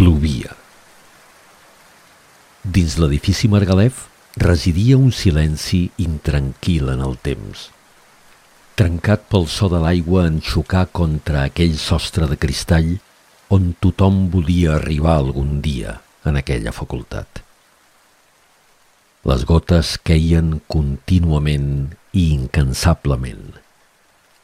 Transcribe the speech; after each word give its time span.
Plovia. 0.00 0.54
Dins 2.64 2.94
l'edifici 2.96 3.50
Margalef 3.52 4.06
residia 4.40 4.96
un 4.96 5.10
silenci 5.12 5.80
intranquil 6.00 6.88
en 6.94 7.02
el 7.04 7.18
temps, 7.20 7.66
trencat 8.80 9.28
pel 9.28 9.44
so 9.52 9.68
de 9.68 9.82
l'aigua 9.84 10.24
en 10.30 10.40
xocar 10.40 10.86
contra 11.02 11.44
aquell 11.44 11.76
sostre 11.76 12.30
de 12.32 12.40
cristall 12.40 12.88
on 13.52 13.74
tothom 13.76 14.24
volia 14.32 14.78
arribar 14.78 15.18
algun 15.18 15.60
dia 15.60 15.98
en 16.24 16.40
aquella 16.40 16.72
facultat. 16.72 17.44
Les 19.28 19.44
gotes 19.44 19.98
queien 20.00 20.62
contínuament 20.64 21.72
i 22.16 22.30
incansablement, 22.40 23.50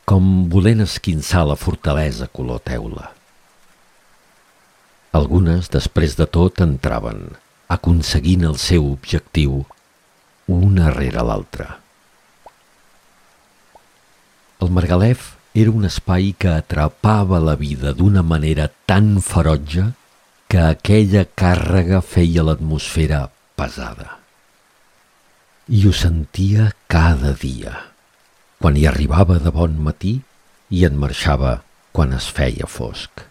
com 0.04 0.50
volent 0.52 0.84
esquinçar 0.84 1.48
la 1.48 1.56
fortalesa 1.56 2.28
color 2.28 2.60
teula. 2.60 3.15
Algunes, 5.16 5.70
després 5.72 6.14
de 6.18 6.26
tot, 6.28 6.60
entraven, 6.60 7.20
aconseguint 7.72 8.42
el 8.48 8.56
seu 8.60 8.84
objectiu, 8.90 9.62
una 10.52 10.90
rere 10.92 11.22
l'altra. 11.24 11.68
El 14.60 14.72
Margalef 14.76 15.30
era 15.62 15.72
un 15.72 15.88
espai 15.88 16.34
que 16.42 16.50
atrapava 16.52 17.40
la 17.40 17.54
vida 17.60 17.94
d'una 17.96 18.24
manera 18.32 18.66
tan 18.92 19.14
ferotge 19.28 19.86
que 20.52 20.60
aquella 20.64 21.24
càrrega 21.42 22.02
feia 22.04 22.44
l'atmosfera 22.48 23.22
pesada. 23.56 24.10
I 25.78 25.80
ho 25.86 25.94
sentia 25.96 26.68
cada 26.92 27.32
dia, 27.46 27.72
quan 28.60 28.76
hi 28.76 28.84
arribava 28.90 29.40
de 29.46 29.54
bon 29.60 29.80
matí 29.88 30.18
i 30.76 30.84
en 30.90 31.00
marxava 31.06 31.56
quan 31.96 32.12
es 32.20 32.28
feia 32.40 32.68
fosc 32.68 33.24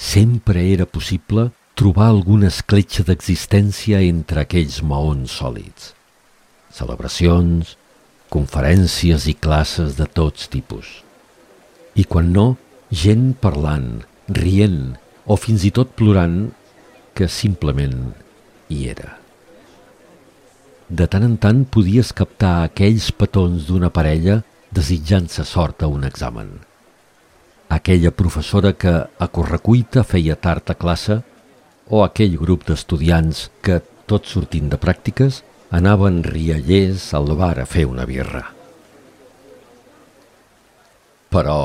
sempre 0.00 0.72
era 0.72 0.86
possible 0.86 1.50
trobar 1.76 2.08
alguna 2.08 2.48
escletxa 2.48 3.04
d'existència 3.04 4.00
entre 4.06 4.40
aquells 4.42 4.80
maons 4.80 5.34
sòlids. 5.36 5.92
Celebracions, 6.72 7.76
conferències 8.32 9.26
i 9.28 9.34
classes 9.36 9.98
de 10.00 10.06
tots 10.08 10.48
tipus. 10.48 10.88
I 12.00 12.06
quan 12.08 12.32
no, 12.32 12.46
gent 12.88 13.34
parlant, 13.44 14.00
rient 14.40 14.96
o 15.28 15.36
fins 15.36 15.68
i 15.68 15.72
tot 15.74 15.92
plorant 16.00 16.38
que 17.14 17.28
simplement 17.28 18.14
hi 18.72 18.86
era. 18.94 19.18
De 20.88 21.06
tant 21.12 21.28
en 21.28 21.36
tant 21.44 21.62
podies 21.76 22.14
captar 22.16 22.56
aquells 22.64 23.12
petons 23.12 23.68
d'una 23.68 23.92
parella 23.92 24.40
desitjant-se 24.72 25.44
sort 25.44 25.84
a 25.84 25.92
un 25.92 26.08
examen– 26.08 26.56
aquella 27.70 28.10
professora 28.10 28.72
que 28.74 28.92
a 29.06 29.26
correcuita 29.30 30.02
feia 30.02 30.34
tard 30.34 30.72
a 30.72 30.74
classe 30.74 31.20
o 31.86 32.02
aquell 32.02 32.34
grup 32.36 32.66
d'estudiants 32.66 33.46
que, 33.62 33.78
tot 34.10 34.26
sortint 34.26 34.66
de 34.72 34.78
pràctiques, 34.82 35.44
anaven 35.70 36.24
riallers 36.26 37.12
al 37.14 37.30
bar 37.38 37.56
a 37.62 37.66
fer 37.70 37.86
una 37.86 38.06
birra. 38.10 38.42
Però 41.30 41.60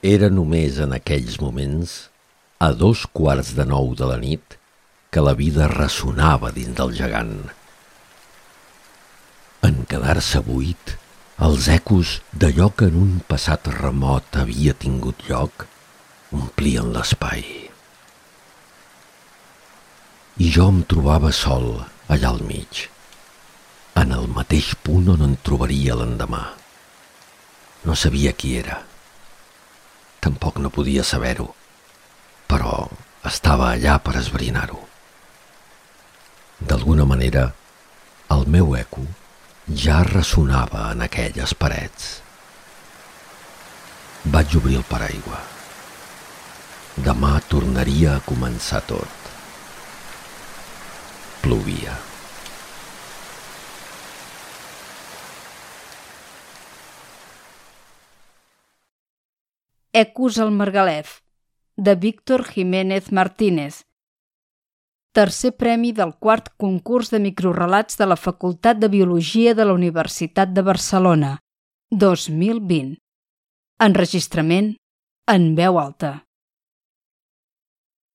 era 0.00 0.30
només 0.32 0.80
en 0.80 0.96
aquells 0.96 1.36
moments, 1.44 2.08
a 2.56 2.72
dos 2.72 3.04
quarts 3.12 3.52
de 3.56 3.68
nou 3.68 3.92
de 3.96 4.08
la 4.08 4.16
nit, 4.16 4.56
que 5.12 5.20
la 5.20 5.36
vida 5.36 5.68
ressonava 5.68 6.54
dins 6.56 6.72
del 6.78 6.96
gegant. 6.96 7.36
En 9.68 9.84
quedar-se 9.84 10.40
buit, 10.40 10.96
els 11.40 11.70
ecos 11.72 12.18
d'allò 12.36 12.66
que 12.76 12.86
en 12.90 12.96
un 13.00 13.12
passat 13.28 13.68
remot 13.72 14.36
havia 14.36 14.74
tingut 14.76 15.22
lloc 15.24 15.62
omplien 16.36 16.90
l'espai. 16.92 17.44
I 20.44 20.48
jo 20.56 20.66
em 20.72 20.82
trobava 20.90 21.30
sol 21.32 21.70
allà 22.12 22.32
al 22.34 22.42
mig, 22.44 22.82
en 24.02 24.12
el 24.16 24.28
mateix 24.34 24.74
punt 24.84 25.08
on 25.14 25.24
em 25.24 25.38
trobaria 25.48 25.96
l'endemà. 25.96 26.42
No 27.88 27.96
sabia 27.96 28.34
qui 28.36 28.52
era. 28.60 28.76
Tampoc 30.20 30.60
no 30.60 30.68
podia 30.68 31.06
saber-ho, 31.12 31.48
però 32.52 32.74
estava 33.32 33.70
allà 33.72 33.96
per 34.04 34.18
esbrinar-ho. 34.20 34.82
D'alguna 36.60 37.08
manera, 37.08 37.46
el 38.36 38.44
meu 38.58 38.76
eco 38.76 39.06
ja 39.74 40.02
ressonava 40.02 40.90
en 40.90 41.02
aquelles 41.04 41.52
parets. 41.54 42.06
Vaig 44.24 44.56
obrir 44.58 44.80
el 44.80 44.86
paraigua. 44.88 45.38
Demà 46.98 47.36
tornaria 47.48 48.16
a 48.16 48.22
començar 48.26 48.80
tot. 48.88 49.28
Plovia. 51.44 51.94
Ecus 59.92 60.38
al 60.38 60.50
Margalef, 60.50 61.20
de 61.76 61.94
Víctor 61.94 62.44
Jiménez 62.46 63.10
Martínez, 63.10 63.84
tercer 65.12 65.56
premi 65.56 65.90
del 65.92 66.14
quart 66.18 66.52
concurs 66.56 67.10
de 67.10 67.18
microrelats 67.18 67.98
de 67.98 68.06
la 68.06 68.16
Facultat 68.16 68.78
de 68.78 68.88
Biologia 68.88 69.54
de 69.54 69.66
la 69.66 69.74
Universitat 69.74 70.54
de 70.54 70.62
Barcelona, 70.62 71.38
2020. 71.90 72.98
Enregistrament 73.82 74.74
en 75.26 75.54
veu 75.58 75.80
alta. 75.82 76.29